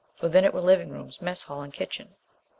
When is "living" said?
0.61-0.89